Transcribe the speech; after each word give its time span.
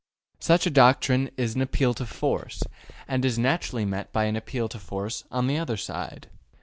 Such 0.39 0.65
a 0.65 0.71
doctrine 0.71 1.29
is 1.37 1.53
an 1.53 1.61
appeal 1.61 1.93
to 1.93 2.07
force, 2.07 2.63
and 3.07 3.23
is 3.23 3.37
naturally 3.37 3.85
met 3.85 4.11
by 4.11 4.23
an 4.23 4.35
appeal 4.35 4.67
to 4.69 4.79
force 4.79 5.25
on 5.29 5.45
the 5.45 5.59
other 5.59 5.77
side. 5.77 6.27